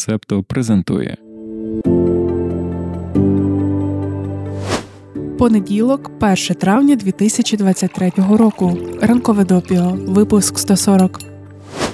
Септо 0.00 0.42
презентує. 0.42 1.16
Понеділок, 5.38 6.10
1 6.20 6.36
травня 6.36 6.96
2023 6.96 8.12
року. 8.30 8.78
Ранкове 9.02 9.44
допіо. 9.44 9.98
Випуск 10.06 10.58
140. 10.58 11.20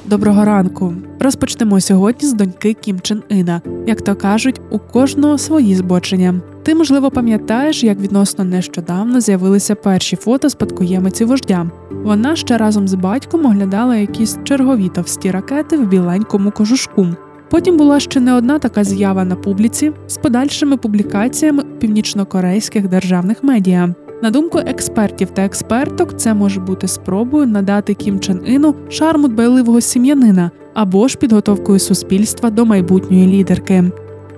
Доброго 0.04 0.44
ранку. 0.44 0.94
Розпочнемо 1.20 1.80
сьогодні 1.80 2.28
з 2.28 2.32
доньки 2.32 2.74
Кім 2.74 3.00
Чен 3.00 3.22
Іна. 3.28 3.60
Як 3.86 4.02
то 4.02 4.16
кажуть, 4.16 4.60
у 4.70 4.78
кожного 4.78 5.38
свої 5.38 5.74
збочення. 5.74 6.40
Ти, 6.62 6.74
можливо, 6.74 7.10
пам'ятаєш, 7.10 7.84
як 7.84 7.98
відносно 7.98 8.44
нещодавно 8.44 9.20
з'явилися 9.20 9.74
перші 9.74 10.16
фото 10.16 10.50
спадкоємиці 10.50 11.24
вождя. 11.24 11.70
Вона 11.90 12.36
ще 12.36 12.58
разом 12.58 12.88
з 12.88 12.94
батьком 12.94 13.46
оглядала 13.46 13.96
якісь 13.96 14.38
чергові 14.44 14.88
товсті 14.88 15.30
ракети 15.30 15.76
в 15.76 15.88
біленькому 15.88 16.50
кожушку. 16.50 17.06
Потім 17.50 17.76
була 17.76 18.00
ще 18.00 18.20
не 18.20 18.34
одна 18.34 18.58
така 18.58 18.84
з'ява 18.84 19.24
на 19.24 19.36
публіці 19.36 19.92
з 20.06 20.16
подальшими 20.16 20.76
публікаціями 20.76 21.62
північнокорейських 21.78 22.88
державних 22.88 23.44
медіа. 23.44 23.94
На 24.22 24.30
думку 24.30 24.58
експертів 24.58 25.30
та 25.30 25.44
експерток, 25.44 26.16
це 26.16 26.34
може 26.34 26.60
бути 26.60 26.88
спробою 26.88 27.46
надати 27.46 27.94
Кім 27.94 28.20
Чен 28.20 28.40
Іну 28.46 28.74
шарму 28.88 29.28
дбайливого 29.28 29.80
сім'янина 29.80 30.50
або 30.74 31.08
ж 31.08 31.18
підготовкою 31.18 31.78
суспільства 31.78 32.50
до 32.50 32.64
майбутньої 32.64 33.26
лідерки. 33.26 33.84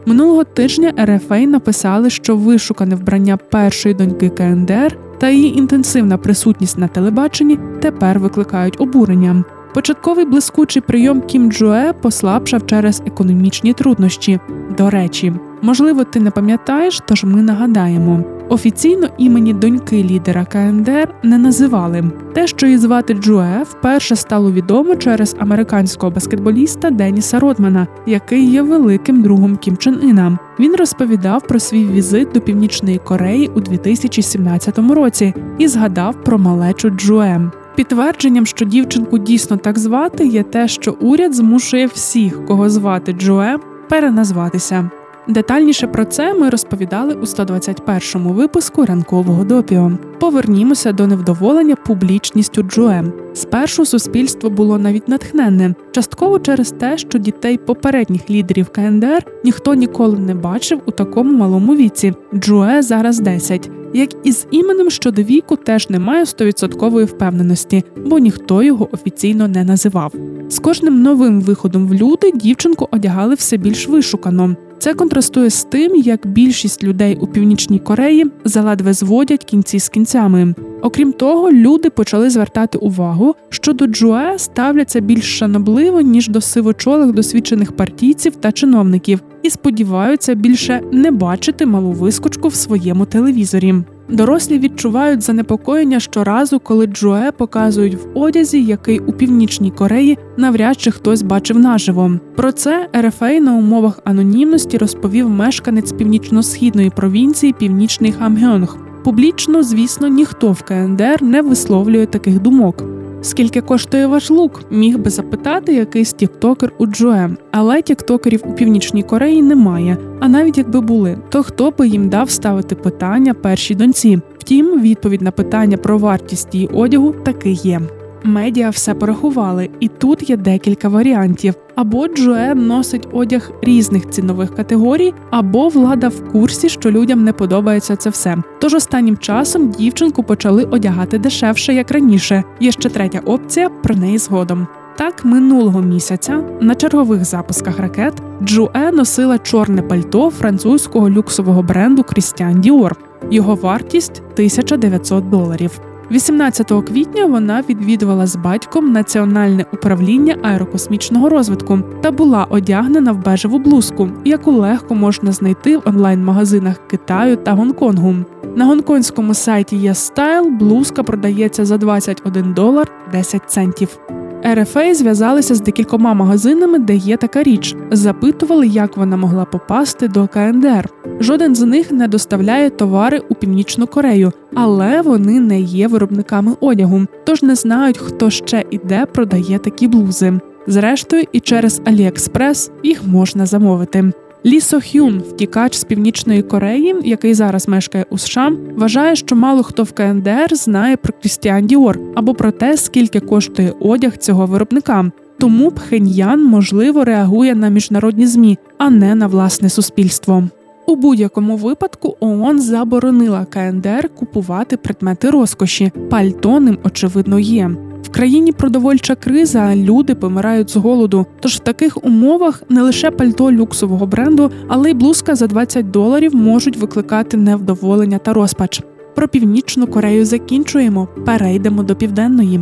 Минулого 0.07 0.45
тижня 0.45 0.93
РФА 1.05 1.39
написали, 1.41 2.11
що 2.11 2.37
вишукане 2.37 2.95
вбрання 2.95 3.37
першої 3.37 3.95
доньки 3.95 4.29
КНДР 4.29 4.99
та 5.19 5.31
її 5.31 5.59
інтенсивна 5.59 6.19
присутність 6.19 6.79
на 6.79 6.89
телебаченні 6.89 7.59
тепер 7.81 8.19
викликають 8.19 8.81
обурення. 8.81 9.45
Початковий 9.79 10.25
блискучий 10.25 10.83
прийом 10.83 11.21
Кім 11.21 11.53
Джуе 11.53 11.93
послабшав 11.93 12.67
через 12.67 13.03
економічні 13.07 13.73
труднощі. 13.73 14.41
До 14.79 14.91
речі, 14.91 15.33
можливо, 15.63 16.05
ти 16.05 16.21
не 16.21 16.31
пам'ятаєш, 16.31 17.01
тож 17.07 17.25
ми 17.25 17.43
нагадаємо. 17.43 18.25
Офіційно 18.49 19.09
імені 19.19 19.55
доньки 19.55 20.05
лідера 20.05 20.45
КНДР 20.45 21.09
не 21.23 21.39
називали. 21.39 22.05
Те, 22.35 22.47
що 22.47 22.67
її 22.67 22.79
звати 22.79 23.15
Джуе, 23.15 23.65
вперше 23.71 24.17
стало 24.17 24.53
відомо 24.53 24.97
через 24.97 25.37
американського 25.39 26.13
баскетболіста 26.13 26.91
Деніса 26.91 27.41
Родмана, 27.41 27.87
який 28.07 28.51
є 28.51 28.63
великим 28.63 29.23
другом 29.23 29.57
Кім 29.57 29.77
Чен 29.77 29.99
Іна. 30.03 30.39
Він 30.61 30.77
розповідав 30.77 31.47
про 31.47 31.61
свій 31.61 31.85
візит 31.85 32.29
до 32.35 32.41
Північної 32.41 32.99
Кореї 32.99 33.51
у 33.55 33.61
2017 33.61 34.79
році 34.79 35.35
і 35.59 35.69
згадав 35.69 36.25
про 36.25 36.39
малечу 36.39 36.91
Джуе. 36.91 37.51
Підтвердженням, 37.79 38.47
що 38.47 38.65
дівчинку 38.65 39.19
дійсно 39.19 39.57
так 39.57 39.79
звати, 39.79 40.27
є 40.27 40.43
те, 40.43 40.69
що 40.69 40.97
уряд 41.01 41.35
змушує 41.35 41.87
всіх, 41.87 42.47
кого 42.47 42.71
звати 42.71 43.13
Джоем, 43.13 43.61
переназватися. 43.89 44.91
Детальніше 45.29 45.87
про 45.87 46.05
це 46.05 46.35
ми 46.35 46.51
розповідали 46.51 47.15
у 47.15 47.21
121-му 47.21 48.33
випуску 48.33 48.85
ранкового 48.85 49.45
допіо. 49.45 49.93
Повернімося 50.21 50.93
до 50.93 51.07
невдоволення 51.07 51.77
публічністю 51.77 52.63
Джое. 52.63 53.05
Спершу 53.35 53.87
суспільство 53.87 54.51
було 54.51 54.79
навіть 54.79 55.09
натхненне, 55.09 55.75
частково 55.93 56.39
через 56.39 56.71
те, 56.71 56.99
що 56.99 57.19
дітей 57.19 57.57
попередніх 57.57 58.31
лідерів 58.31 58.69
КНДР 58.69 59.27
ніхто 59.45 59.75
ніколи 59.75 60.19
не 60.19 60.35
бачив 60.35 60.81
у 60.87 60.91
такому 60.91 61.39
малому 61.39 61.77
віці. 61.77 62.15
Джое 62.35 62.83
зараз 62.83 63.21
10. 63.21 63.71
Як 63.95 64.11
і 64.25 64.33
з 64.33 64.47
іменем 64.51 64.91
щодо 64.91 65.23
віку 65.23 65.57
теж 65.57 65.91
немає 65.91 66.27
стовідсоткової 66.27 67.07
впевненості, 67.07 67.85
бо 68.07 68.19
ніхто 68.19 68.63
його 68.63 68.89
офіційно 68.93 69.49
не 69.49 69.65
називав. 69.65 70.13
З 70.49 70.59
кожним 70.59 71.03
новим 71.03 71.41
виходом 71.41 71.89
в 71.89 71.95
люди 71.95 72.33
дівчинку 72.33 72.89
одягали 72.91 73.35
все 73.35 73.57
більш 73.57 73.89
вишукано. 73.89 74.57
Це 74.79 74.95
контрастує 74.95 75.51
з 75.51 75.65
тим, 75.65 75.95
як 75.95 76.27
більшість 76.27 76.85
людей 76.85 77.17
у 77.21 77.27
північній 77.27 77.79
Кореї 77.79 78.27
заледве 78.45 78.93
зводять 78.93 79.45
кінці 79.45 79.79
з 79.79 79.89
кінцями. 79.89 80.55
Окрім 80.83 81.13
того, 81.13 81.51
люди 81.53 81.91
почали 81.91 82.31
звертати 82.31 82.79
увагу, 82.79 83.35
що 83.49 83.73
до 83.73 83.87
Джуе 83.87 84.39
ставляться 84.39 85.01
більш 85.01 85.39
шанобливо 85.39 86.01
ніж 86.01 86.29
до 86.29 86.41
сивочолих 86.41 87.13
досвідчених 87.13 87.77
партійців 87.77 88.37
та 88.37 88.53
чиновників, 88.53 89.21
і 89.43 89.51
сподіваються 89.51 90.35
більше 90.35 90.81
не 90.93 91.11
бачити 91.11 91.67
малу 91.67 91.93
вискочку 91.93 92.49
в 92.49 92.55
своєму 92.55 93.07
телевізорі. 93.07 93.75
Дорослі 94.09 94.59
відчувають 94.59 95.23
занепокоєння 95.23 96.01
щоразу, 96.01 96.61
коли 96.61 96.87
Джое 96.87 97.33
показують 97.33 97.95
в 97.95 98.19
одязі, 98.19 98.65
який 98.65 98.99
у 98.99 99.13
північній 99.13 99.71
Кореї 99.71 100.19
навряд 100.37 100.81
чи 100.81 100.91
хтось 100.91 101.23
бачив 101.23 101.59
наживо. 101.59 102.13
Про 102.37 102.53
це 102.53 102.89
РФА 102.97 103.41
на 103.41 103.55
умовах 103.55 104.01
анонімності 104.05 104.79
розповів 104.79 105.31
мешканець 105.31 105.93
північно-східної 105.93 106.91
провінції 106.91 107.53
Північний 107.53 108.13
Хамгьонг. 108.13 108.77
Публічно, 109.05 109.63
звісно, 109.63 110.09
ніхто 110.09 110.53
в 110.53 110.63
КНДР 110.63 111.23
не 111.23 111.43
висловлює 111.43 112.07
таких 112.07 112.41
думок. 112.41 112.98
Скільки 113.23 113.61
коштує 113.61 114.07
ваш 114.07 114.31
лук? 114.31 114.61
Міг 114.71 114.99
би 114.99 115.11
запитати 115.11 115.75
якийсь 115.75 116.13
тіктокер 116.13 116.73
у 116.79 116.87
Джоє, 116.87 117.31
але 117.51 117.83
тіктокерів 117.83 118.43
у 118.47 118.53
північній 118.53 119.03
Кореї 119.03 119.43
немає. 119.43 119.97
А 120.21 120.29
навіть 120.29 120.59
якби 120.59 120.81
були, 120.81 121.19
то 121.29 121.43
хто 121.43 121.71
би 121.71 121.89
їм 121.89 122.09
дав 122.09 122.31
ставити 122.31 122.75
питання 122.75 123.35
першій 123.35 123.75
доньці? 123.75 124.19
Втім, 124.39 124.81
відповідь 124.81 125.23
на 125.23 125.31
питання 125.31 125.77
про 125.77 125.99
вартість 125.99 126.55
її 126.55 126.69
одягу 126.69 127.13
таки 127.13 127.51
є. 127.51 127.81
Медіа 128.25 128.71
все 128.71 128.95
порахували, 128.95 129.71
і 129.81 129.89
тут 129.89 130.31
є 130.31 130.37
декілька 130.37 130.89
варіантів. 130.89 131.55
Або 131.75 132.09
Джое 132.09 132.55
носить 132.55 133.09
одяг 133.13 133.51
різних 133.63 134.11
цінових 134.11 134.55
категорій, 134.55 135.15
або 135.31 135.69
влада 135.69 136.09
в 136.09 136.33
курсі, 136.33 136.69
що 136.69 136.91
людям 136.91 137.25
не 137.25 137.33
подобається 137.33 137.97
це 137.97 138.11
все. 138.11 138.37
Тож 138.61 138.75
останнім 138.75 139.17
часом 139.17 139.71
дівчинку 139.71 140.23
почали 140.23 140.65
одягати 140.65 141.19
дешевше, 141.19 141.75
як 141.75 141.91
раніше. 141.91 142.45
Є 142.61 142.73
ще 142.73 142.89
третя 142.89 143.21
опція, 143.25 143.69
про 143.69 143.95
неї 143.95 144.19
згодом. 144.19 144.67
Так, 144.97 145.25
минулого 145.25 145.83
місяця 145.83 146.45
на 146.61 146.75
чергових 146.75 147.25
запусках 147.25 147.79
ракет 147.79 148.15
Джуе 148.43 148.91
носила 148.93 149.39
чорне 149.39 149.83
пальто 149.83 150.31
французького 150.31 151.11
люксового 151.11 151.63
бренду 151.63 152.03
Christian 152.03 152.61
Dior. 152.61 152.93
Його 153.31 153.55
вартість 153.55 154.23
1900 154.35 155.29
доларів. 155.29 155.81
18 156.11 156.73
квітня 156.87 157.27
вона 157.27 157.63
відвідувала 157.69 158.27
з 158.27 158.37
батьком 158.37 158.93
Національне 158.93 159.65
управління 159.73 160.37
аерокосмічного 160.43 161.29
розвитку 161.29 161.79
та 162.01 162.11
була 162.11 162.45
одягнена 162.45 163.13
в 163.13 163.25
бежеву 163.25 163.59
блузку, 163.59 164.11
яку 164.25 164.53
легко 164.53 164.95
можна 164.95 165.33
знайти 165.33 165.77
в 165.77 165.83
онлайн-магазинах 165.85 166.77
Китаю 166.87 167.37
та 167.37 167.53
Гонконгу. 167.53 168.15
На 168.57 168.65
гонконгському 168.65 169.35
сайті 169.35 169.77
YesStyle 169.77 170.59
блузка 170.59 171.03
продається 171.03 171.65
за 171.65 171.79
21 171.79 172.53
долар 172.53 172.91
10 173.13 173.51
центів. 173.51 173.99
РФА 174.47 174.95
зв'язалися 174.95 175.55
з 175.55 175.61
декількома 175.61 176.15
магазинами, 176.15 176.79
де 176.79 176.95
є 176.95 177.17
така 177.17 177.43
річ. 177.43 177.77
Запитували, 177.91 178.67
як 178.67 178.97
вона 178.97 179.17
могла 179.17 179.45
попасти 179.45 180.09
до 180.09 180.29
КНДР. 180.29 180.89
Жоден 181.21 181.55
з 181.55 181.63
них 181.63 181.93
не 181.93 182.09
доставляє 182.09 182.71
товари 182.71 183.23
у 183.29 183.35
Північну 183.35 183.87
Корею, 183.87 184.33
але 184.55 185.03
вони 185.03 185.41
не 185.41 185.61
є 185.61 185.89
виробниками 185.89 186.57
одягу, 186.61 187.07
тож 187.25 187.43
не 187.43 187.55
знають, 187.55 187.99
хто 187.99 188.31
ще 188.31 188.65
і 188.71 188.79
де 188.79 189.07
продає 189.07 189.59
такі 189.59 189.89
блузи. 189.89 190.41
Зрештою, 190.67 191.25
і 191.33 191.41
через 191.41 191.81
Аліекспрес 191.85 192.71
їх 192.83 193.07
можна 193.07 193.47
замовити. 193.47 194.13
Лі 194.47 194.61
Сохюн, 194.61 195.19
втікач 195.19 195.77
з 195.77 195.85
північної 195.85 196.43
Кореї, 196.43 196.97
який 197.05 197.35
зараз 197.35 197.69
мешкає 197.69 198.07
у 198.11 198.19
США, 198.19 198.53
вважає, 198.77 199.17
що 199.17 199.37
мало 199.37 199.63
хто 199.63 199.83
в 199.83 199.93
КНДР 199.93 200.55
знає 200.55 200.97
про 200.97 201.13
Крістіан 201.21 201.67
Діор 201.67 201.99
або 202.15 202.35
про 202.35 202.51
те, 202.51 202.77
скільки 202.77 203.21
коштує 203.21 203.73
одяг 203.81 204.17
цього 204.17 204.47
виробника. 204.47 205.11
Тому 205.39 205.71
Пхеньян 205.71 206.45
можливо 206.45 207.05
реагує 207.05 207.55
на 207.55 207.69
міжнародні 207.69 208.27
змі, 208.27 208.59
а 208.79 208.91
не 208.91 209.15
на 209.15 209.27
власне 209.27 209.69
суспільство. 209.69 210.49
У 210.89 210.97
будь-якому 210.97 211.57
випадку 211.57 212.17
ООН 212.21 212.61
заборонила 212.61 213.45
КНДР 213.45 214.09
купувати 214.09 214.77
предмети 214.77 215.31
розкоші. 215.31 215.93
Пальто 216.11 216.61
ним, 216.61 216.79
очевидно, 216.85 217.39
є. 217.39 217.71
В 218.03 218.09
країні 218.09 218.53
продовольча 218.53 219.15
криза, 219.15 219.77
люди 219.77 220.15
помирають 220.15 220.71
з 220.71 220.77
голоду. 220.77 221.27
Тож 221.41 221.57
в 221.57 221.59
таких 221.59 222.05
умовах 222.05 222.63
не 222.69 222.83
лише 222.83 223.11
пальто 223.11 223.53
люксового 223.53 224.07
бренду, 224.07 224.51
але 224.69 224.91
й 224.91 224.95
блузка 224.95 225.35
за 225.35 225.47
20 225.47 225.91
доларів 225.91 226.35
можуть 226.35 226.77
викликати 226.77 227.37
невдоволення 227.37 228.19
та 228.19 228.33
розпач. 228.33 228.83
Про 229.15 229.29
північну 229.29 229.87
Корею 229.87 230.25
закінчуємо. 230.25 231.09
Перейдемо 231.27 231.83
до 231.83 231.97
південної. 231.97 232.61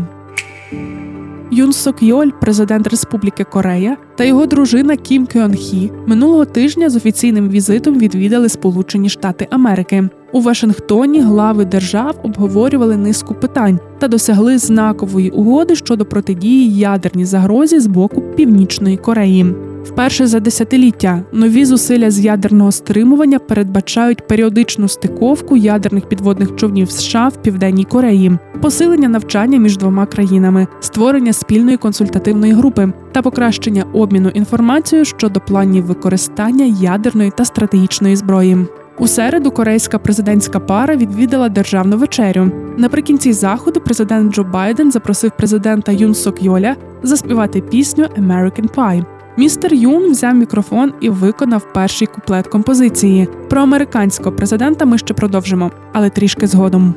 Юн 1.57 1.73
Сок 1.73 2.03
Йоль, 2.03 2.31
президент 2.41 2.87
Республіки 2.87 3.45
Корея, 3.45 3.97
та 4.17 4.25
його 4.25 4.47
дружина 4.47 4.97
Кім 4.97 5.27
Кьон 5.27 5.55
Хі 5.55 5.93
минулого 6.07 6.45
тижня 6.45 6.91
з 6.91 6.97
офіційним 6.97 7.49
візитом 7.49 7.99
відвідали 7.99 8.49
Сполучені 8.49 9.09
Штати 9.09 9.47
Америки. 9.51 10.09
У 10.33 10.41
Вашингтоні 10.41 11.21
глави 11.21 11.65
держав 11.65 12.21
обговорювали 12.23 12.97
низку 12.97 13.35
питань 13.35 13.81
та 13.99 14.09
досягли 14.09 14.59
знакової 14.59 15.31
угоди 15.31 15.77
щодо 15.77 16.05
протидії 16.05 16.79
ядерній 16.79 17.25
загрозі 17.25 17.81
з 17.81 17.87
боку 17.87 18.23
Північної 18.37 18.97
Кореї. 18.97 19.55
Вперше 19.85 20.27
за 20.27 20.41
десятиліття 20.41 21.23
нові 21.33 21.65
зусилля 21.65 22.11
з 22.11 22.21
ядерного 22.21 22.73
стримування 22.73 23.39
передбачають 23.39 24.27
періодичну 24.27 24.89
стиковку 24.89 25.57
ядерних 25.57 26.09
підводних 26.09 26.57
човнів 26.57 26.91
США 26.91 27.29
в 27.29 27.43
південній 27.43 27.85
Кореї, 27.85 28.39
посилення 28.57 29.09
навчання 29.09 29.59
між 29.59 29.77
двома 29.77 30.07
країнами, 30.07 30.67
створення 30.81 31.33
спільної 31.33 31.77
консультативної 31.77 32.53
групи 32.53 32.93
та 33.13 33.23
покращення 33.23 33.85
обміну 33.93 34.29
інформацією 34.29 35.05
щодо 35.05 35.41
планів 35.41 35.85
використання 35.85 36.65
ядерної 36.65 37.33
та 37.37 37.45
стратегічної 37.45 38.17
зброї. 38.17 38.67
У 38.99 39.07
середу 39.07 39.51
корейська 39.51 39.99
президентська 39.99 40.61
пара 40.61 40.97
відвідала 40.97 41.49
державну 41.49 41.97
вечерю. 41.97 42.51
Наприкінці 42.77 43.33
заходу 43.33 43.81
президент 43.81 44.35
Джо 44.35 44.45
Байден 44.45 44.93
запросив 44.93 45.31
президента 45.39 45.93
Юн 45.93 46.15
Сок 46.15 46.43
Йоля 46.43 46.77
заспівати 47.03 47.61
пісню 47.61 48.05
«American 48.05 48.75
Pie». 48.75 49.05
Містер 49.39 49.75
Юн 49.75 50.11
взяв 50.11 50.35
мікрофон 50.35 50.93
і 51.01 51.11
виконав 51.11 51.73
перший 51.75 52.09
куплет 52.09 52.47
композиції. 52.47 53.29
Про 53.49 53.61
американського 53.61 54.37
президента 54.37 54.85
ми 54.85 54.99
ще 54.99 55.15
продовжимо, 55.15 55.71
але 55.93 56.11
трішки 56.11 56.47
згодом. 56.47 56.95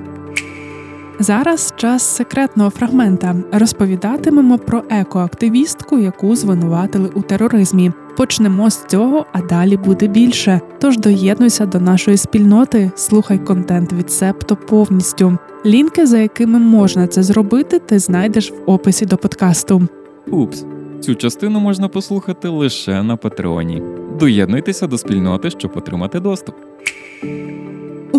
Зараз 1.21 1.73
час 1.75 2.03
секретного 2.03 2.69
фрагмента. 2.69 3.35
Розповідатимемо 3.51 4.57
про 4.57 4.83
екоактивістку, 4.89 5.99
яку 5.99 6.35
звинуватили 6.35 7.09
у 7.13 7.21
тероризмі. 7.21 7.91
Почнемо 8.17 8.69
з 8.69 8.85
цього, 8.85 9.25
а 9.31 9.41
далі 9.41 9.77
буде 9.77 10.07
більше. 10.07 10.61
Тож 10.79 10.97
доєднуйся 10.97 11.65
до 11.65 11.79
нашої 11.79 12.17
спільноти, 12.17 12.91
слухай 12.95 13.39
контент 13.39 13.93
від 13.93 14.11
Септо 14.11 14.55
повністю. 14.55 15.37
Лінки, 15.65 16.05
за 16.05 16.17
якими 16.17 16.59
можна 16.59 17.07
це 17.07 17.23
зробити, 17.23 17.79
ти 17.79 17.99
знайдеш 17.99 18.51
в 18.51 18.71
описі 18.71 19.05
до 19.05 19.17
подкасту. 19.17 19.87
Упс, 20.31 20.65
цю 20.99 21.15
частину 21.15 21.59
можна 21.59 21.87
послухати 21.87 22.47
лише 22.47 23.03
на 23.03 23.15
Патреоні. 23.15 23.83
Доєднуйтеся 24.19 24.87
до 24.87 24.97
спільноти, 24.97 25.49
щоб 25.49 25.71
отримати 25.75 26.19
доступ. 26.19 26.55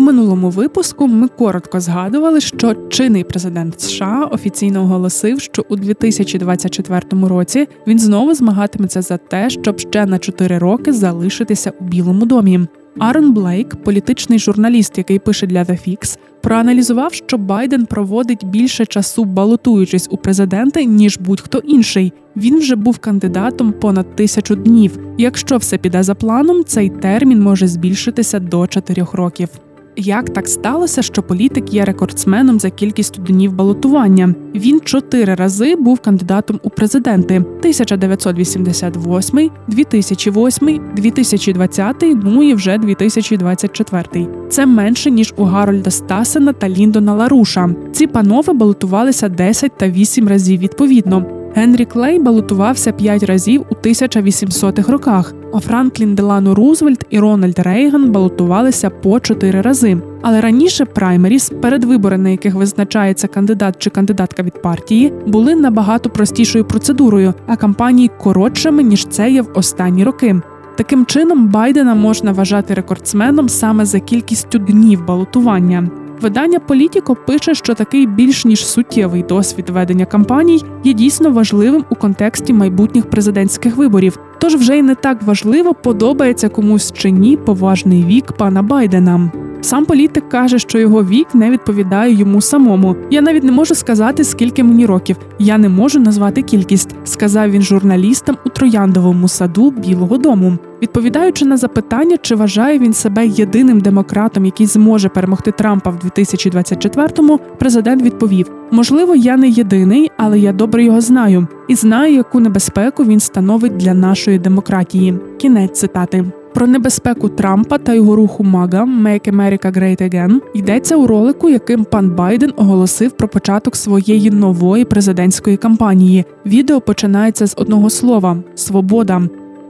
Минулому 0.01 0.49
випуску 0.49 1.07
ми 1.07 1.27
коротко 1.27 1.79
згадували, 1.79 2.41
що 2.41 2.75
чинний 2.89 3.23
президент 3.23 3.81
США 3.81 4.29
офіційно 4.31 4.81
оголосив, 4.81 5.41
що 5.41 5.65
у 5.69 5.75
2024 5.75 7.01
році 7.11 7.67
він 7.87 7.99
знову 7.99 8.33
змагатиметься 8.33 9.01
за 9.01 9.17
те, 9.17 9.49
щоб 9.49 9.79
ще 9.79 10.05
на 10.05 10.19
4 10.19 10.57
роки 10.57 10.93
залишитися 10.93 11.73
у 11.79 11.83
Білому 11.83 12.25
домі. 12.25 12.59
Арон 12.99 13.33
Блейк, 13.33 13.75
політичний 13.75 14.39
журналіст, 14.39 14.97
який 14.97 15.19
пише 15.19 15.47
для 15.47 15.63
The 15.63 15.89
Fix, 15.89 16.17
проаналізував, 16.41 17.13
що 17.13 17.37
Байден 17.37 17.85
проводить 17.85 18.45
більше 18.45 18.85
часу 18.85 19.25
балотуючись 19.25 20.07
у 20.11 20.17
президенти, 20.17 20.85
ніж 20.85 21.17
будь-хто 21.17 21.57
інший. 21.57 22.13
Він 22.35 22.59
вже 22.59 22.75
був 22.75 22.97
кандидатом 22.97 23.73
понад 23.73 24.15
тисячу 24.15 24.55
днів. 24.55 24.99
Якщо 25.17 25.57
все 25.57 25.77
піде 25.77 26.03
за 26.03 26.15
планом, 26.15 26.63
цей 26.65 26.89
термін 26.89 27.41
може 27.41 27.67
збільшитися 27.67 28.39
до 28.39 28.67
4 28.67 29.05
років. 29.13 29.49
Як 29.95 30.29
так 30.29 30.47
сталося, 30.47 31.01
що 31.01 31.23
політик 31.23 31.73
є 31.73 31.85
рекордсменом 31.85 32.59
за 32.59 32.69
кількістю 32.69 33.21
днів 33.21 33.53
балотування? 33.53 34.35
Він 34.55 34.79
чотири 34.79 35.35
рази 35.35 35.75
був 35.75 35.99
кандидатом 35.99 36.59
у 36.63 36.69
президенти: 36.69 37.35
1988, 37.35 39.51
2008, 39.67 40.81
2020, 40.95 41.95
ну 42.23 42.43
і 42.43 42.53
вже 42.53 42.77
2024. 42.77 44.27
Це 44.49 44.65
менше 44.65 45.11
ніж 45.11 45.33
у 45.37 45.43
Гарольда 45.43 45.91
Стасена 45.91 46.53
та 46.53 46.69
Ліндона 46.69 47.13
Ларуша. 47.13 47.69
Ці 47.91 48.07
панове 48.07 48.53
балотувалися 48.53 49.29
10 49.29 49.77
та 49.77 49.89
8 49.89 50.27
разів 50.27 50.59
відповідно. 50.59 51.25
Генрі 51.55 51.85
Клей 51.85 52.19
балотувався 52.19 52.91
п'ять 52.91 53.23
разів 53.23 53.65
у 53.69 53.73
1800-х 53.73 54.91
роках, 54.91 55.33
Франклін 55.59 56.15
Делано 56.15 56.55
Рузвельт 56.55 57.05
і 57.09 57.19
Рональд 57.19 57.59
Рейган 57.59 58.11
балотувалися 58.11 58.89
по 58.89 59.19
чотири 59.19 59.61
рази. 59.61 59.97
Але 60.21 60.41
раніше 60.41 60.85
праймеріс, 60.85 61.49
передвибори, 61.61 62.17
на 62.17 62.29
яких 62.29 62.55
визначається 62.55 63.27
кандидат 63.27 63.75
чи 63.79 63.89
кандидатка 63.89 64.43
від 64.43 64.61
партії, 64.61 65.13
були 65.25 65.55
набагато 65.55 66.09
простішою 66.09 66.65
процедурою, 66.65 67.33
а 67.47 67.55
кампанії 67.55 68.11
коротшими 68.19 68.83
ніж 68.83 69.05
це 69.05 69.31
є 69.31 69.41
в 69.41 69.49
останні 69.53 70.03
роки. 70.03 70.41
Таким 70.77 71.05
чином 71.05 71.47
Байдена 71.47 71.95
можна 71.95 72.31
вважати 72.31 72.73
рекордсменом 72.73 73.49
саме 73.49 73.85
за 73.85 73.99
кількістю 73.99 74.59
днів 74.59 75.05
балотування. 75.05 75.89
Видання 76.21 76.59
Політіко 76.59 77.15
пише, 77.15 77.55
що 77.55 77.73
такий 77.73 78.07
більш 78.07 78.45
ніж 78.45 78.67
суттєвий 78.67 79.23
досвід 79.23 79.69
ведення 79.69 80.05
кампаній 80.05 80.63
є 80.83 80.93
дійсно 80.93 81.31
важливим 81.31 81.85
у 81.89 81.95
контексті 81.95 82.53
майбутніх 82.53 83.09
президентських 83.09 83.77
виборів. 83.77 84.19
Тож 84.41 84.55
вже 84.55 84.77
й 84.77 84.81
не 84.81 84.95
так 84.95 85.23
важливо, 85.23 85.73
подобається 85.73 86.49
комусь 86.49 86.91
чи 86.91 87.11
ні 87.11 87.37
поважний 87.37 88.03
вік 88.03 88.31
пана 88.31 88.63
Байдена. 88.63 89.31
Сам 89.61 89.85
політик 89.85 90.29
каже, 90.29 90.59
що 90.59 90.79
його 90.79 91.03
вік 91.03 91.35
не 91.35 91.49
відповідає 91.49 92.13
йому 92.13 92.41
самому. 92.41 92.95
Я 93.11 93.21
навіть 93.21 93.43
не 93.43 93.51
можу 93.51 93.75
сказати, 93.75 94.23
скільки 94.23 94.63
мені 94.63 94.85
років. 94.85 95.17
Я 95.39 95.57
не 95.57 95.69
можу 95.69 95.99
назвати 95.99 96.41
кількість, 96.41 96.95
сказав 97.03 97.51
він 97.51 97.61
журналістам 97.61 98.37
у 98.45 98.49
трояндовому 98.49 99.27
саду 99.27 99.71
Білого 99.71 100.17
Дому. 100.17 100.57
Відповідаючи 100.81 101.45
на 101.45 101.57
запитання, 101.57 102.17
чи 102.21 102.35
вважає 102.35 102.79
він 102.79 102.93
себе 102.93 103.27
єдиним 103.27 103.79
демократом, 103.79 104.45
який 104.45 104.67
зможе 104.67 105.09
перемогти 105.09 105.51
Трампа 105.51 105.89
в 105.89 105.95
2024-му, 105.95 107.39
президент 107.57 108.01
відповів: 108.01 108.51
можливо, 108.71 109.15
я 109.15 109.37
не 109.37 109.49
єдиний, 109.49 110.11
але 110.17 110.39
я 110.39 110.53
добре 110.53 110.83
його 110.83 111.01
знаю 111.01 111.47
і 111.67 111.75
знаю, 111.75 112.13
яку 112.13 112.39
небезпеку 112.39 113.03
він 113.03 113.19
становить 113.19 113.77
для 113.77 113.93
нашої 113.93 114.39
демократії. 114.39 115.19
Кінець 115.37 115.79
цитати. 115.79 116.25
Про 116.53 116.67
небезпеку 116.67 117.29
Трампа 117.29 117.77
та 117.77 117.93
його 117.93 118.15
руху 118.15 118.43
MAGA 118.43 118.85
«Make 118.85 119.35
America 119.35 119.77
Great 119.77 120.01
Again» 120.01 120.39
йдеться 120.53 120.95
у 120.95 121.07
ролику, 121.07 121.49
яким 121.49 121.83
пан 121.83 122.09
Байден 122.15 122.53
оголосив 122.55 123.11
про 123.11 123.27
початок 123.27 123.75
своєї 123.75 124.31
нової 124.31 124.85
президентської 124.85 125.57
кампанії. 125.57 126.25
Відео 126.45 126.81
починається 126.81 127.47
з 127.47 127.53
одного 127.57 127.89
слова 127.89 128.37
свобода. 128.55 129.21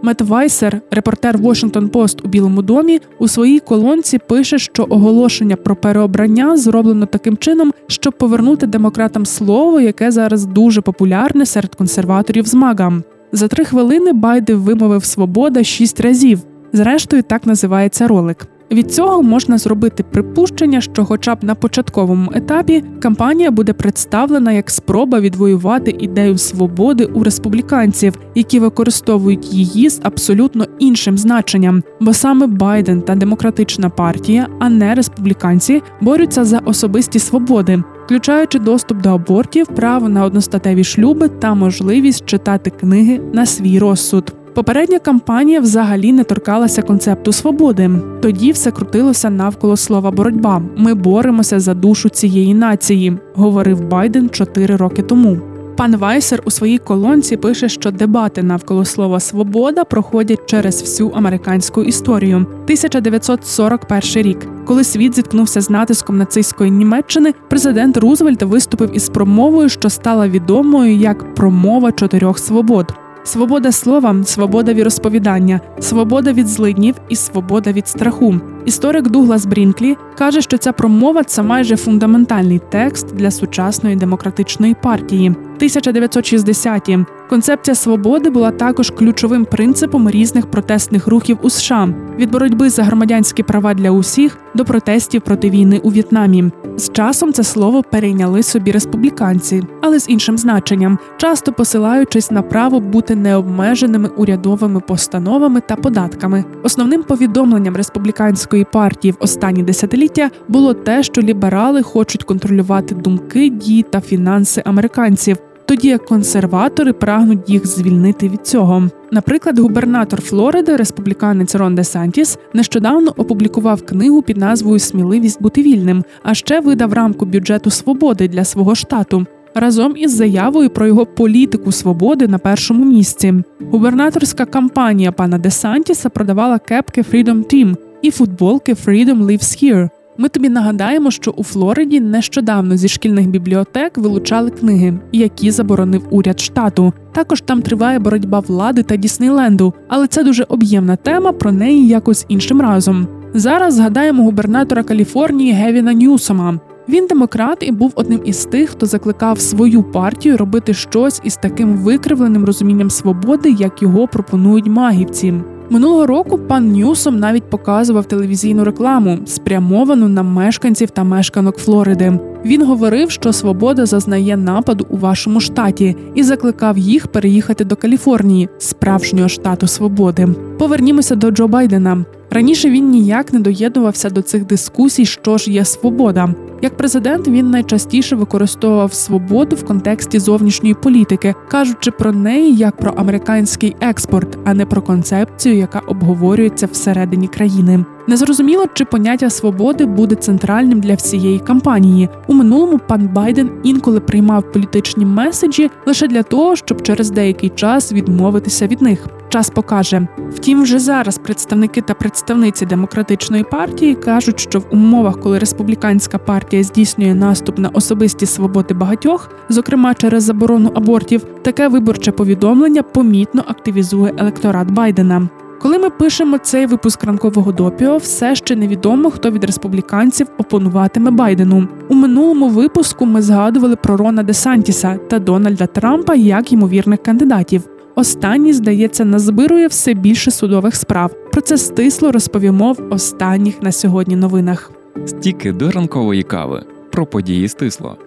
Мет 0.03 0.21
Вайсер, 0.21 0.81
репортер 0.91 1.37
Washington 1.37 1.89
Post 1.89 2.25
у 2.25 2.27
Білому 2.27 2.61
домі, 2.61 2.99
у 3.19 3.27
своїй 3.27 3.59
колонці 3.59 4.17
пише, 4.17 4.59
що 4.59 4.85
оголошення 4.89 5.55
про 5.55 5.75
переобрання 5.75 6.57
зроблено 6.57 7.05
таким 7.05 7.37
чином, 7.37 7.73
щоб 7.87 8.13
повернути 8.13 8.67
демократам 8.67 9.25
слово, 9.25 9.79
яке 9.79 10.11
зараз 10.11 10.45
дуже 10.45 10.81
популярне 10.81 11.45
серед 11.45 11.75
консерваторів 11.75 12.47
з 12.47 12.53
MAGA. 12.53 13.01
За 13.31 13.47
три 13.47 13.65
хвилини 13.65 14.13
Байден 14.13 14.57
вимовив 14.57 15.05
свобода 15.05 15.63
шість 15.63 15.99
разів. 15.99 16.39
Зрештою, 16.73 17.23
так 17.23 17.45
називається 17.45 18.07
ролик. 18.07 18.47
Від 18.71 18.93
цього 18.93 19.23
можна 19.23 19.57
зробити 19.57 20.03
припущення, 20.03 20.81
що, 20.81 21.05
хоча 21.05 21.35
б 21.35 21.43
на 21.43 21.55
початковому 21.55 22.31
етапі, 22.35 22.83
кампанія 23.01 23.51
буде 23.51 23.73
представлена 23.73 24.51
як 24.51 24.71
спроба 24.71 25.19
відвоювати 25.19 25.95
ідею 25.99 26.37
свободи 26.37 27.05
у 27.05 27.23
республіканців, 27.23 28.13
які 28.35 28.59
використовують 28.59 29.53
її 29.53 29.89
з 29.89 29.99
абсолютно 30.03 30.65
іншим 30.79 31.17
значенням, 31.17 31.83
бо 31.99 32.13
саме 32.13 32.47
Байден 32.47 33.01
та 33.01 33.15
демократична 33.15 33.89
партія, 33.89 34.47
а 34.59 34.69
не 34.69 34.95
республіканці, 34.95 35.81
борються 36.01 36.45
за 36.45 36.59
особисті 36.59 37.19
свободи. 37.19 37.83
Включаючи 38.05 38.59
доступ 38.59 39.01
до 39.01 39.09
абортів, 39.09 39.67
право 39.67 40.09
на 40.09 40.25
одностатеві 40.25 40.83
шлюби 40.83 41.27
та 41.27 41.53
можливість 41.53 42.25
читати 42.25 42.69
книги 42.69 43.21
на 43.33 43.45
свій 43.45 43.79
розсуд. 43.79 44.33
Попередня 44.53 44.99
кампанія 44.99 45.59
взагалі 45.59 46.11
не 46.11 46.23
торкалася 46.23 46.81
концепту 46.81 47.31
свободи. 47.31 47.89
Тоді 48.21 48.51
все 48.51 48.71
крутилося 48.71 49.29
навколо 49.29 49.77
слова 49.77 50.11
боротьба. 50.11 50.61
Ми 50.77 50.93
боремося 50.93 51.59
за 51.59 51.73
душу 51.73 52.09
цієї 52.09 52.53
нації, 52.53 53.17
говорив 53.35 53.87
Байден 53.87 54.29
чотири 54.29 54.75
роки 54.75 55.01
тому. 55.01 55.37
Пан 55.77 55.95
Вайсер 55.95 56.41
у 56.45 56.51
своїй 56.51 56.77
колонці 56.77 57.37
пише, 57.37 57.69
що 57.69 57.91
дебати 57.91 58.43
навколо 58.43 58.85
слова 58.85 59.19
свобода 59.19 59.83
проходять 59.83 60.45
через 60.45 60.81
всю 60.81 61.09
американську 61.09 61.83
історію. 61.83 62.35
1941 62.35 64.01
рік, 64.15 64.47
коли 64.65 64.83
світ 64.83 65.15
зіткнувся 65.15 65.61
з 65.61 65.69
натиском 65.69 66.17
нацистської 66.17 66.71
Німеччини, 66.71 67.33
президент 67.49 67.97
Рузвельт 67.97 68.43
виступив 68.43 68.95
із 68.95 69.09
промовою, 69.09 69.69
що 69.69 69.89
стала 69.89 70.27
відомою 70.27 70.95
як 70.95 71.35
промова 71.35 71.91
чотирьох 71.91 72.39
свобод. 72.39 72.93
Свобода 73.23 73.71
слова, 73.71 74.23
свобода 74.23 74.73
віросповідання, 74.73 75.59
свобода 75.79 76.33
від 76.33 76.47
злиднів 76.47 76.95
і 77.09 77.15
свобода 77.15 77.71
від 77.71 77.87
страху. 77.87 78.35
Історик 78.65 79.07
Дуглас 79.07 79.45
Брінклі 79.45 79.97
каже, 80.17 80.41
що 80.41 80.57
ця 80.57 80.71
промова 80.71 81.23
це 81.23 81.41
майже 81.43 81.77
фундаментальний 81.77 82.61
текст 82.69 83.15
для 83.15 83.31
сучасної 83.31 83.95
демократичної 83.95 84.75
партії. 84.81 85.35
1960-ті, 85.59 86.99
Концепція 87.31 87.75
свободи 87.75 88.29
була 88.29 88.51
також 88.51 88.89
ключовим 88.89 89.45
принципом 89.45 90.09
різних 90.09 90.51
протестних 90.51 91.07
рухів 91.07 91.37
у 91.41 91.49
США 91.49 91.89
від 92.17 92.31
боротьби 92.31 92.69
за 92.69 92.83
громадянські 92.83 93.43
права 93.43 93.73
для 93.73 93.91
усіх 93.91 94.37
до 94.55 94.65
протестів 94.65 95.21
проти 95.21 95.49
війни 95.49 95.79
у 95.83 95.89
В'єтнамі. 95.89 96.51
З 96.77 96.91
часом 96.91 97.33
це 97.33 97.43
слово 97.43 97.83
перейняли 97.83 98.43
собі 98.43 98.71
республіканці, 98.71 99.63
але 99.81 99.99
з 99.99 100.09
іншим 100.09 100.37
значенням, 100.37 100.99
часто 101.17 101.53
посилаючись 101.53 102.31
на 102.31 102.41
право 102.41 102.79
бути 102.79 103.15
необмеженими 103.15 104.09
урядовими 104.17 104.79
постановами 104.79 105.61
та 105.61 105.75
податками. 105.75 106.45
Основним 106.63 107.03
повідомленням 107.03 107.75
республіканської 107.75 108.65
партії 108.71 109.11
в 109.11 109.17
останні 109.19 109.63
десятиліття 109.63 110.29
було 110.47 110.73
те, 110.73 111.03
що 111.03 111.21
ліберали 111.21 111.81
хочуть 111.81 112.23
контролювати 112.23 112.95
думки, 112.95 113.49
дії 113.49 113.83
та 113.83 114.01
фінанси 114.01 114.61
американців 114.65 115.37
тоді 115.71 115.87
як 115.87 116.05
консерватори 116.05 116.93
прагнуть 116.93 117.49
їх 117.49 117.67
звільнити 117.67 118.29
від 118.29 118.47
цього. 118.47 118.89
Наприклад, 119.11 119.59
губернатор 119.59 120.21
Флориди, 120.21 120.75
республіканець 120.75 121.55
Рон 121.55 121.75
Де 121.75 121.83
Сантіс, 121.83 122.37
нещодавно 122.53 123.13
опублікував 123.17 123.85
книгу 123.85 124.21
під 124.21 124.37
назвою 124.37 124.79
Сміливість 124.79 125.41
бути 125.41 125.61
вільним, 125.63 126.03
а 126.23 126.33
ще 126.33 126.59
видав 126.59 126.93
рамку 126.93 127.25
бюджету 127.25 127.69
свободи 127.69 128.27
для 128.27 128.43
свого 128.43 128.75
штату. 128.75 129.25
Разом 129.55 129.93
із 129.97 130.15
заявою 130.15 130.69
про 130.69 130.87
його 130.87 131.05
політику 131.05 131.71
свободи 131.71 132.27
на 132.27 132.37
першому 132.37 132.85
місці. 132.85 133.33
Губернаторська 133.71 134.45
кампанія 134.45 135.11
пана 135.11 135.37
Де 135.37 135.51
Сантіса 135.51 136.09
продавала 136.09 136.59
кепки 136.59 137.01
Freedom 137.01 137.53
Team 137.53 137.75
і 138.01 138.11
футболки 138.11 138.73
Freedom 138.73 139.25
Lives 139.25 139.63
Here. 139.63 139.89
Ми 140.17 140.29
тобі 140.29 140.49
нагадаємо, 140.49 141.11
що 141.11 141.31
у 141.31 141.43
Флориді 141.43 141.99
нещодавно 141.99 142.77
зі 142.77 142.87
шкільних 142.87 143.27
бібліотек 143.27 143.97
вилучали 143.97 144.49
книги, 144.49 144.93
які 145.11 145.51
заборонив 145.51 146.07
уряд 146.09 146.39
штату. 146.39 146.93
Також 147.11 147.41
там 147.41 147.61
триває 147.61 147.99
боротьба 147.99 148.39
влади 148.39 148.83
та 148.83 148.95
Діснейленду, 148.95 149.73
але 149.87 150.07
це 150.07 150.23
дуже 150.23 150.43
об'ємна 150.43 150.95
тема. 150.95 151.31
Про 151.31 151.51
неї 151.51 151.87
якось 151.87 152.25
іншим 152.27 152.61
разом. 152.61 153.07
Зараз 153.33 153.73
згадаємо 153.73 154.23
губернатора 154.23 154.83
Каліфорнії 154.83 155.51
Гевіна 155.51 155.93
Ньюсома. 155.93 156.59
Він 156.89 157.07
демократ 157.07 157.57
і 157.61 157.71
був 157.71 157.91
одним 157.95 158.21
із 158.25 158.45
тих, 158.45 158.69
хто 158.69 158.85
закликав 158.85 159.39
свою 159.39 159.83
партію 159.83 160.37
робити 160.37 160.73
щось 160.73 161.21
із 161.23 161.35
таким 161.35 161.77
викривленим 161.77 162.45
розумінням 162.45 162.89
свободи, 162.89 163.55
як 163.59 163.81
його 163.81 164.07
пропонують 164.07 164.67
магівці. 164.67 165.33
Минулого 165.71 166.05
року 166.05 166.37
пан 166.37 166.71
Ньюсом 166.71 167.19
навіть 167.19 167.49
показував 167.49 168.05
телевізійну 168.05 168.63
рекламу, 168.63 169.19
спрямовану 169.25 170.07
на 170.07 170.23
мешканців 170.23 170.89
та 170.89 171.03
мешканок 171.03 171.57
Флориди. 171.57 172.19
Він 172.45 172.65
говорив, 172.65 173.11
що 173.11 173.33
свобода 173.33 173.85
зазнає 173.85 174.37
нападу 174.37 174.85
у 174.89 174.97
вашому 174.97 175.39
штаті, 175.39 175.95
і 176.15 176.23
закликав 176.23 176.77
їх 176.77 177.07
переїхати 177.07 177.65
до 177.65 177.75
Каліфорнії, 177.75 178.49
справжнього 178.57 179.29
штату 179.29 179.67
свободи. 179.67 180.27
Повернімося 180.59 181.15
до 181.15 181.31
Джо 181.31 181.47
Байдена. 181.47 182.05
Раніше 182.33 182.69
він 182.69 182.89
ніяк 182.89 183.33
не 183.33 183.39
доєднувався 183.39 184.09
до 184.09 184.21
цих 184.21 184.45
дискусій, 184.45 185.05
що 185.05 185.37
ж 185.37 185.51
є 185.51 185.65
свобода. 185.65 186.35
Як 186.61 186.77
президент 186.77 187.27
він 187.27 187.49
найчастіше 187.49 188.15
використовував 188.15 188.93
свободу 188.93 189.55
в 189.55 189.65
контексті 189.65 190.19
зовнішньої 190.19 190.73
політики, 190.73 191.35
кажучи 191.49 191.91
про 191.91 192.11
неї 192.11 192.55
як 192.55 192.77
про 192.77 192.91
американський 192.91 193.75
експорт, 193.81 194.37
а 194.45 194.53
не 194.53 194.65
про 194.65 194.81
концепцію, 194.81 195.55
яка 195.55 195.79
обговорюється 195.79 196.65
всередині 196.71 197.27
країни. 197.27 197.85
Незрозуміло, 198.11 198.65
чи 198.73 198.85
поняття 198.85 199.29
свободи 199.29 199.85
буде 199.85 200.15
центральним 200.15 200.79
для 200.79 200.95
всієї 200.95 201.39
кампанії. 201.39 202.09
У 202.27 202.33
минулому 202.33 202.79
пан 202.87 203.07
Байден 203.07 203.49
інколи 203.63 203.99
приймав 203.99 204.51
політичні 204.51 205.05
меседжі 205.05 205.69
лише 205.85 206.07
для 206.07 206.23
того, 206.23 206.55
щоб 206.55 206.81
через 206.81 207.11
деякий 207.11 207.49
час 207.49 207.93
відмовитися 207.93 208.67
від 208.67 208.81
них. 208.81 209.07
Час 209.29 209.49
покаже. 209.49 210.07
Втім, 210.35 210.63
вже 210.63 210.79
зараз 210.79 211.17
представники 211.17 211.81
та 211.81 211.93
представниці 211.93 212.65
демократичної 212.65 213.43
партії 213.43 213.95
кажуть, 213.95 214.39
що 214.39 214.59
в 214.59 214.65
умовах, 214.71 215.19
коли 215.19 215.39
республіканська 215.39 216.17
партія 216.17 216.63
здійснює 216.63 217.15
наступ 217.15 217.57
на 217.57 217.69
особисті 217.69 218.25
свободи 218.25 218.73
багатьох, 218.73 219.29
зокрема 219.49 219.93
через 219.93 220.23
заборону 220.23 220.71
абортів, 220.75 221.25
таке 221.41 221.67
виборче 221.67 222.11
повідомлення 222.11 222.83
помітно 222.83 223.43
активізує 223.47 224.13
електорат 224.17 224.71
Байдена. 224.71 225.29
Коли 225.61 225.77
ми 225.77 225.89
пишемо 225.89 226.37
цей 226.37 226.65
випуск 226.65 227.03
ранкового 227.03 227.51
допіо, 227.51 227.97
все 227.97 228.35
ще 228.35 228.55
невідомо, 228.55 229.11
хто 229.11 229.31
від 229.31 229.43
республіканців 229.43 230.27
опонуватиме 230.37 231.11
Байдену. 231.11 231.67
У 231.89 231.95
минулому 231.95 232.49
випуску 232.49 233.05
ми 233.05 233.21
згадували 233.21 233.75
про 233.75 233.97
Рона 233.97 234.23
Де 234.23 234.33
Сантіса 234.33 234.99
та 235.09 235.19
Дональда 235.19 235.65
Трампа 235.65 236.15
як 236.15 236.51
ймовірних 236.51 237.03
кандидатів. 237.03 237.61
Останній, 237.95 238.53
здається, 238.53 239.05
назбирує 239.05 239.67
все 239.67 239.93
більше 239.93 240.31
судових 240.31 240.75
справ. 240.75 241.11
Про 241.31 241.41
це 241.41 241.57
стисло 241.57 242.11
розповімо 242.11 242.73
в 242.73 242.93
останніх 242.93 243.61
на 243.61 243.71
сьогодні 243.71 244.15
новинах. 244.15 244.71
Стіки 245.05 245.51
до 245.51 245.71
ранкової 245.71 246.23
кави 246.23 246.63
про 246.91 247.05
події 247.05 247.47
стисло. 247.47 247.97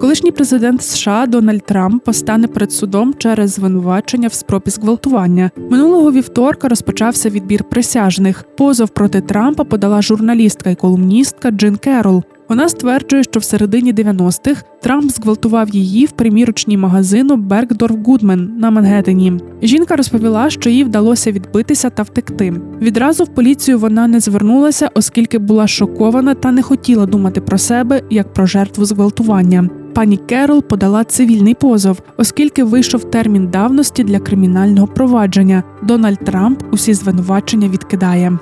Колишній 0.00 0.32
президент 0.32 0.82
США 0.82 1.26
Дональд 1.26 1.66
Трамп 1.66 2.04
постане 2.04 2.48
перед 2.48 2.72
судом 2.72 3.14
через 3.18 3.50
звинувачення 3.50 4.28
в 4.28 4.32
спробі 4.32 4.70
зґвалтування. 4.70 5.50
Минулого 5.70 6.12
вівторка 6.12 6.68
розпочався 6.68 7.30
відбір 7.30 7.64
присяжних. 7.64 8.44
Позов 8.56 8.88
проти 8.88 9.20
Трампа 9.20 9.64
подала 9.64 10.02
журналістка 10.02 10.70
і 10.70 10.74
колумністка 10.74 11.50
Джин 11.50 11.76
Керол. 11.76 12.24
Вона 12.48 12.68
стверджує, 12.68 13.22
що 13.22 13.40
в 13.40 13.44
середині 13.44 13.94
90-х 13.94 14.64
Трамп 14.82 15.10
зґвалтував 15.10 15.68
її 15.68 16.06
в 16.06 16.10
примірочній 16.10 16.76
магазину 16.76 17.36
Бергдорф 17.36 17.96
Гудмен 18.06 18.52
на 18.58 18.70
Мангеттені. 18.70 19.32
Жінка 19.62 19.96
розповіла, 19.96 20.50
що 20.50 20.70
їй 20.70 20.84
вдалося 20.84 21.32
відбитися 21.32 21.90
та 21.90 22.02
втекти. 22.02 22.54
Відразу 22.80 23.24
в 23.24 23.28
поліцію 23.28 23.78
вона 23.78 24.06
не 24.06 24.20
звернулася, 24.20 24.90
оскільки 24.94 25.38
була 25.38 25.66
шокована 25.66 26.34
та 26.34 26.52
не 26.52 26.62
хотіла 26.62 27.06
думати 27.06 27.40
про 27.40 27.58
себе 27.58 28.02
як 28.10 28.32
про 28.32 28.46
жертву 28.46 28.84
зґвалтування. 28.84 29.68
Пані 29.94 30.16
Керол 30.16 30.62
подала 30.62 31.04
цивільний 31.04 31.54
позов, 31.54 32.00
оскільки 32.16 32.64
вийшов 32.64 33.10
термін 33.10 33.48
давності 33.48 34.04
для 34.04 34.18
кримінального 34.18 34.86
провадження. 34.86 35.62
Дональд 35.82 36.18
Трамп 36.24 36.62
усі 36.72 36.94
звинувачення 36.94 37.68
відкидає. 37.68 38.38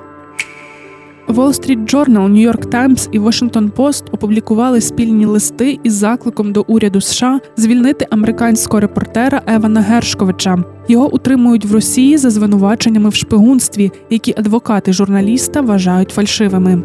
Wall 1.27 1.51
Street 1.51 1.93
Journal, 1.93 2.29
New 2.29 2.51
York 2.51 2.69
Times 2.69 3.09
і 3.11 3.19
Washington 3.19 3.71
Post 3.71 4.03
опублікували 4.11 4.81
спільні 4.81 5.25
листи 5.25 5.79
із 5.83 5.93
закликом 5.93 6.51
до 6.51 6.65
уряду 6.67 7.01
США 7.01 7.39
звільнити 7.57 8.07
американського 8.11 8.79
репортера 8.79 9.41
Евана 9.47 9.81
Гершковича. 9.81 10.63
Його 10.87 11.13
утримують 11.13 11.65
в 11.65 11.73
Росії 11.73 12.17
за 12.17 12.29
звинуваченнями 12.29 13.09
в 13.09 13.15
шпигунстві, 13.15 13.91
які 14.09 14.33
адвокати 14.37 14.93
журналіста 14.93 15.61
вважають 15.61 16.09
фальшивими. 16.11 16.83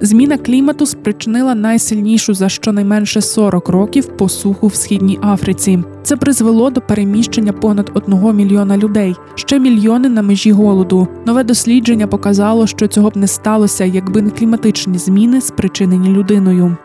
Зміна 0.00 0.38
клімату 0.38 0.86
спричинила 0.86 1.54
найсильнішу 1.54 2.34
за 2.34 2.48
щонайменше 2.48 3.20
40 3.20 3.68
років 3.68 4.06
посуху 4.16 4.66
в 4.66 4.74
східній 4.74 5.18
Африці. 5.22 5.78
Це 6.02 6.16
призвело 6.16 6.70
до 6.70 6.80
переміщення 6.80 7.52
понад 7.52 7.90
одного 7.94 8.32
мільйона 8.32 8.76
людей, 8.76 9.14
ще 9.34 9.58
мільйони 9.58 10.08
на 10.08 10.22
межі 10.22 10.52
голоду. 10.52 11.08
Нове 11.26 11.44
дослідження 11.44 12.06
показало, 12.06 12.66
що 12.66 12.86
цього 12.86 13.10
б 13.10 13.16
не 13.16 13.26
сталося, 13.26 13.84
якби 13.84 14.22
не 14.22 14.30
кліматичні 14.30 14.98
зміни, 14.98 15.40
спричинені 15.40 16.08
людиною. 16.08 16.76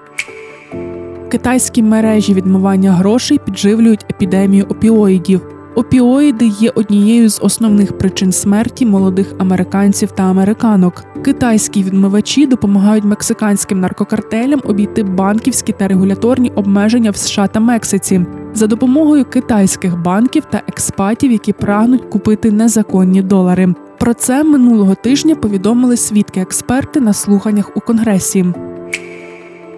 Китайські 1.32 1.84
мережі 1.84 2.34
відмивання 2.34 2.92
грошей 2.92 3.40
підживлюють 3.46 4.06
епідемію 4.10 4.66
опіоїдів. 4.70 5.42
Опіоїди 5.76 6.46
є 6.46 6.70
однією 6.70 7.30
з 7.30 7.40
основних 7.42 7.98
причин 7.98 8.32
смерті 8.32 8.86
молодих 8.86 9.34
американців 9.38 10.12
та 10.12 10.24
американок. 10.24 11.04
Китайські 11.24 11.84
відмивачі 11.84 12.48
допомагають 12.48 13.04
мексиканським 13.04 13.80
наркокартелям 13.80 14.62
обійти 14.64 15.04
банківські 15.04 15.74
та 15.74 15.88
регуляторні 15.88 16.50
обмеження 16.50 17.12
в 17.12 17.16
США 17.16 17.48
та 17.48 17.60
Мексиці 17.60 18.26
за 18.54 18.68
допомогою 18.68 19.26
китайських 19.26 20.02
банків 20.02 20.44
та 20.50 20.62
експатів, 20.68 21.32
які 21.32 21.54
прагнуть 21.54 22.06
купити 22.10 22.52
незаконні 22.52 23.22
долари. 23.22 23.76
Про 24.00 24.14
це 24.14 24.44
минулого 24.44 24.96
тижня 24.96 25.36
повідомили 25.36 25.98
свідки-експерти 25.98 27.00
на 27.00 27.14
слуханнях 27.14 27.78
у 27.78 27.80
конгресі. 27.80 28.46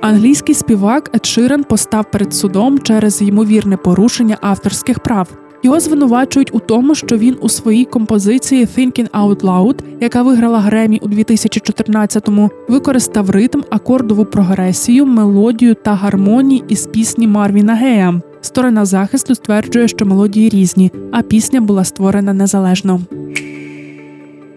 Англійський 0.02 0.56
співак 0.56 1.12
Ед 1.14 1.68
постав 1.68 2.12
перед 2.12 2.34
судом 2.34 2.80
через 2.80 3.22
ймовірне 3.22 3.78
порушення 3.78 4.38
авторських 4.42 5.00
прав. 5.00 5.45
Його 5.66 5.80
звинувачують 5.80 6.56
у 6.56 6.60
тому, 6.60 6.96
що 6.96 7.18
він 7.18 7.38
у 7.42 7.50
своїй 7.50 7.86
композиції 7.86 8.66
«Thinking 8.66 9.10
Out 9.10 9.42
Loud», 9.42 9.80
яка 10.02 10.24
виграла 10.24 10.60
Гремі 10.60 11.00
у 11.04 11.08
2014-му, 11.08 12.50
використав 12.68 13.30
ритм, 13.30 13.62
акордову 13.70 14.26
прогресію, 14.26 15.06
мелодію 15.06 15.76
та 15.76 15.94
гармонії 15.94 16.64
із 16.68 16.88
пісні 16.88 17.28
Марвіна 17.28 17.76
Гея. 17.76 18.22
Сторона 18.42 18.86
захисту 18.86 19.36
стверджує, 19.36 19.88
що 19.88 20.06
мелодії 20.06 20.50
різні, 20.50 20.92
а 21.12 21.22
пісня 21.22 21.62
була 21.62 21.84
створена 21.84 22.34
незалежно. 22.34 23.02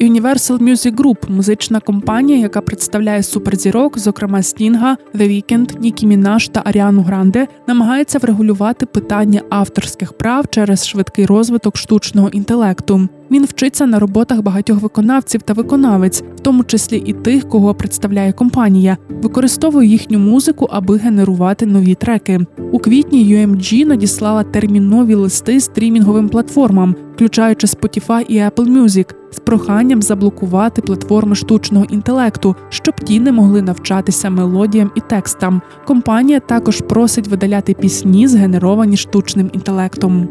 Universal 0.01 0.59
Music 0.59 0.95
Group– 0.95 1.17
музична 1.31 1.81
компанія, 1.81 2.39
яка 2.39 2.61
представляє 2.61 3.23
суперзірок, 3.23 3.99
зокрема 3.99 4.43
Стінга, 4.43 4.97
The 5.15 5.29
Weeknd, 5.29 5.81
Нікі 5.81 6.07
Мінаш 6.07 6.49
та 6.49 6.63
Аріану 6.65 7.03
Гранде, 7.03 7.47
намагається 7.67 8.19
врегулювати 8.19 8.87
питання 8.87 9.43
авторських 9.51 10.13
прав 10.13 10.45
через 10.51 10.87
швидкий 10.87 11.27
розвиток 11.27 11.77
штучного 11.77 12.29
інтелекту. 12.29 13.09
Він 13.31 13.45
вчиться 13.45 13.87
на 13.87 13.99
роботах 13.99 14.43
багатьох 14.43 14.83
виконавців 14.83 15.43
та 15.43 15.53
виконавець, 15.53 16.23
в 16.37 16.41
тому 16.41 16.65
числі 16.65 17.03
і 17.07 17.13
тих, 17.13 17.49
кого 17.49 17.75
представляє 17.75 18.33
компанія, 18.33 18.97
використовує 19.09 19.89
їхню 19.89 20.19
музику, 20.19 20.69
аби 20.71 20.97
генерувати 20.97 21.67
нові 21.67 21.95
треки. 21.95 22.41
У 22.73 22.79
квітні 22.79 23.37
UMG 23.37 23.87
надіслала 23.87 24.43
термінові 24.43 25.15
листи 25.15 25.61
стрімінговим 25.61 26.29
платформам, 26.29 26.97
включаючи 27.15 27.67
Spotify 27.67 28.23
і 28.23 28.39
Apple 28.39 28.83
Music, 28.83 29.15
з 29.31 29.39
проханням 29.39 30.03
заблокувати 30.03 30.83
платформи 30.83 31.35
штучного 31.35 31.85
інтелекту, 31.85 32.57
щоб 32.69 32.95
ті 32.95 33.21
не 33.21 33.33
могли 33.33 33.63
навчатися 33.63 34.31
мелодіям 34.31 34.91
і 34.95 35.01
текстам. 35.01 35.63
Компанія 35.87 36.41
також 36.41 36.81
просить 36.81 37.29
видаляти 37.29 37.75
пісні, 37.75 38.29
згенеровані 38.29 38.97
штучним 38.97 39.51
інтелектом. 39.53 40.29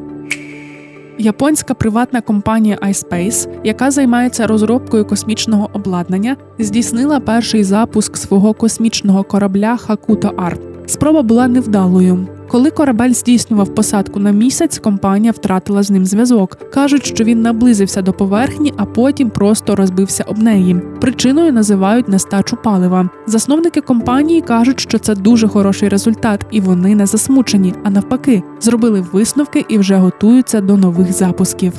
Японська 1.19 1.73
приватна 1.73 2.21
компанія 2.21 2.77
iSpace, 2.81 3.49
яка 3.63 3.91
займається 3.91 4.47
розробкою 4.47 5.05
космічного 5.05 5.69
обладнання, 5.73 6.37
здійснила 6.59 7.19
перший 7.19 7.63
запуск 7.63 8.17
свого 8.17 8.53
космічного 8.53 9.23
корабля 9.23 9.77
Хакуто 9.77 10.27
R. 10.27 10.76
Спроба 10.87 11.21
була 11.21 11.47
невдалою. 11.47 12.27
Коли 12.47 12.71
корабель 12.71 13.13
здійснював 13.13 13.75
посадку 13.75 14.19
на 14.19 14.31
місяць, 14.31 14.79
компанія 14.79 15.31
втратила 15.31 15.83
з 15.83 15.91
ним 15.91 16.05
зв'язок. 16.05 16.57
кажуть, 16.73 17.05
що 17.05 17.23
він 17.23 17.41
наблизився 17.41 18.01
до 18.01 18.13
поверхні, 18.13 18.73
а 18.77 18.85
потім 18.85 19.29
просто 19.29 19.75
розбився 19.75 20.23
об 20.27 20.37
неї. 20.37 20.81
Причиною 21.01 21.53
називають 21.53 22.07
нестачу 22.07 22.57
палива. 22.63 23.09
Засновники 23.27 23.81
компанії 23.81 24.41
кажуть, 24.41 24.79
що 24.79 24.99
це 24.99 25.15
дуже 25.15 25.47
хороший 25.47 25.89
результат, 25.89 26.45
і 26.51 26.61
вони 26.61 26.95
не 26.95 27.05
засмучені, 27.05 27.73
а 27.83 27.89
навпаки, 27.89 28.43
зробили 28.59 29.05
висновки 29.11 29.65
і 29.69 29.77
вже 29.77 29.95
готуються 29.95 30.61
до 30.61 30.77
нових 30.77 31.13
запусків. 31.13 31.73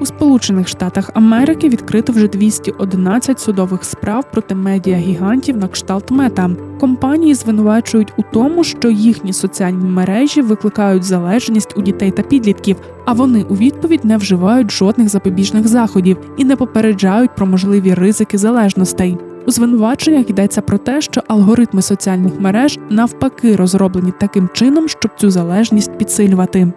У 0.00 0.06
Сполучених 0.06 0.68
Штатах 0.68 1.10
Америки 1.14 1.68
відкрито 1.68 2.12
вже 2.12 2.28
211 2.28 3.40
судових 3.40 3.84
справ 3.84 4.24
проти 4.32 4.54
медіагігантів 4.54 5.56
на 5.56 5.68
кшталт 5.68 6.10
мета. 6.10 6.50
Компанії 6.80 7.34
звинувачують 7.34 8.12
у 8.16 8.22
тому, 8.32 8.64
що 8.64 8.90
їхні 8.90 9.32
соціальні 9.32 9.84
мережі 9.84 10.42
викликають 10.42 11.02
залежність 11.02 11.76
у 11.76 11.82
дітей 11.82 12.10
та 12.10 12.22
підлітків, 12.22 12.76
а 13.04 13.12
вони 13.12 13.42
у 13.42 13.54
відповідь 13.54 14.04
не 14.04 14.16
вживають 14.16 14.70
жодних 14.70 15.08
запобіжних 15.08 15.68
заходів 15.68 16.16
і 16.36 16.44
не 16.44 16.56
попереджають 16.56 17.34
про 17.34 17.46
можливі 17.46 17.94
ризики 17.94 18.38
залежностей. 18.38 19.18
У 19.46 19.50
звинуваченнях 19.50 20.30
йдеться 20.30 20.60
про 20.60 20.78
те, 20.78 21.00
що 21.00 21.22
алгоритми 21.28 21.82
соціальних 21.82 22.40
мереж 22.40 22.78
навпаки 22.90 23.56
розроблені 23.56 24.12
таким 24.20 24.48
чином, 24.52 24.88
щоб 24.88 25.10
цю 25.16 25.30
залежність 25.30 25.98
підсилювати. 25.98 26.72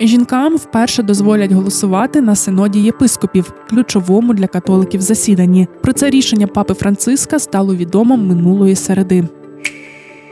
Жінкам 0.00 0.56
вперше 0.56 1.02
дозволять 1.02 1.52
голосувати 1.52 2.20
на 2.20 2.34
синоді 2.34 2.80
єпископів, 2.80 3.52
ключовому 3.70 4.34
для 4.34 4.46
католиків 4.46 5.00
засіданні. 5.00 5.68
Про 5.82 5.92
це 5.92 6.10
рішення 6.10 6.46
папи 6.46 6.74
Франциска 6.74 7.38
стало 7.38 7.74
відомо 7.74 8.16
минулої 8.16 8.76
середи. 8.76 9.24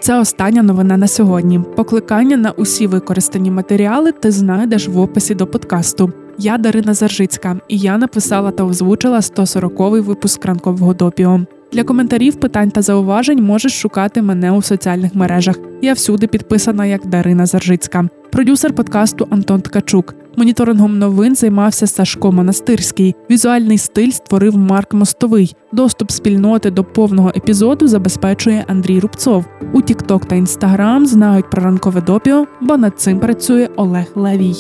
Це 0.00 0.20
остання 0.20 0.62
новина 0.62 0.96
на 0.96 1.08
сьогодні. 1.08 1.61
Покликання 1.76 2.37
на 2.37 2.50
усі 2.50 2.87
використані 2.87 3.50
матеріали 3.50 4.12
ти 4.12 4.30
знайдеш 4.30 4.88
в 4.88 4.99
описі 4.99 5.35
до 5.35 5.46
подкасту. 5.46 6.12
Я 6.38 6.58
Дарина 6.58 6.94
Заржицька, 6.94 7.56
і 7.68 7.78
я 7.78 7.99
написала 7.99 8.50
та 8.50 8.64
озвучила 8.64 9.18
140-й 9.18 10.00
випуск 10.00 10.44
ранкового 10.44 10.94
допіо. 10.94 11.40
Для 11.73 11.85
коментарів, 11.85 12.35
питань 12.35 12.70
та 12.70 12.82
зауважень 12.82 13.44
можеш 13.44 13.80
шукати 13.80 14.23
мене 14.23 14.52
у 14.52 14.62
соціальних 14.62 15.14
мережах. 15.14 15.56
Я 15.82 15.92
всюди 15.92 16.26
підписана 16.26 16.87
як 16.87 17.06
Дарина 17.06 17.46
Заржицька, 17.46 18.08
продюсер 18.30 18.75
подкасту 18.75 19.26
Антон 19.30 19.61
Ткачук. 19.61 20.14
Моніторингом 20.37 20.99
новин 20.99 21.35
займався 21.35 21.87
Сашко 21.87 22.33
Монастирський. 22.33 23.14
Візуальний 23.30 23.78
стиль 23.78 24.11
створив 24.11 24.56
Марк 24.56 24.95
Мостовий. 24.95 25.56
Доступ 25.73 26.11
спільноти 26.11 26.71
до 26.71 26.85
повного 26.85 27.33
епізоду 27.37 27.88
забезпечує 27.88 28.64
Андрій 28.68 29.00
Рубцов. 29.00 29.45
У 29.73 29.80
TikTok 29.80 30.26
та 30.26 30.37
Instagram 30.37 31.04
знають 31.04 31.50
про 31.50 31.62
ранкове 31.62 32.00
допіо, 32.00 32.47
бо 32.61 32.76
над 32.76 33.00
цим 33.00 33.21
працює 33.21 33.68
Олег 33.76 34.06
Левій. 34.14 34.54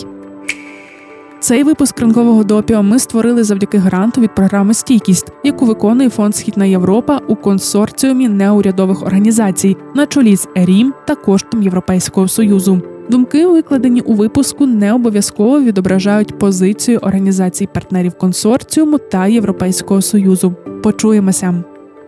Цей 1.40 1.62
випуск 1.62 2.00
ранкового 2.00 2.44
допіо 2.44 2.82
ми 2.82 2.98
створили 2.98 3.44
завдяки 3.44 3.78
гранту 3.78 4.20
від 4.20 4.34
програми 4.34 4.74
Стійкість, 4.74 5.32
яку 5.44 5.66
виконує 5.66 6.10
фонд 6.10 6.36
Східна 6.36 6.64
Європа 6.64 7.20
у 7.28 7.36
консорціумі 7.36 8.28
неурядових 8.28 9.02
організацій 9.02 9.76
на 9.94 10.06
чолі 10.06 10.36
з 10.36 10.48
ЕРІМ 10.56 10.94
та 11.06 11.14
коштом 11.14 11.62
Європейського 11.62 12.28
союзу. 12.28 12.82
Думки, 13.10 13.46
викладені 13.46 14.00
у 14.00 14.14
випуску, 14.14 14.66
не 14.66 14.92
обов'язково 14.92 15.60
відображають 15.60 16.38
позицію 16.38 16.98
організацій 16.98 17.68
партнерів 17.74 18.18
консорціуму 18.18 18.98
та 18.98 19.26
Європейського 19.26 20.02
союзу. 20.02 20.54
Почуємося. 20.82 21.64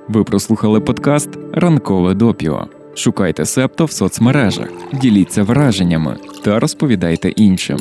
Ви 0.08 0.24
прослухали 0.24 0.80
подкаст 0.80 1.28
Ранкове 1.52 2.14
допіо. 2.14 2.66
Шукайте 2.94 3.44
септо 3.44 3.84
в 3.84 3.90
соцмережах, 3.90 4.68
діліться 4.92 5.42
враженнями 5.42 6.16
та 6.44 6.60
розповідайте 6.60 7.28
іншим. 7.28 7.78